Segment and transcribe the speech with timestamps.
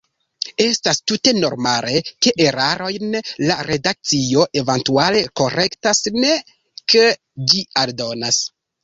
[0.63, 3.13] Estas tute normale, ke erarojn
[3.51, 6.33] la redakcio eventuale korektas, ne
[6.95, 7.05] ke
[7.53, 8.41] ĝi aldonas.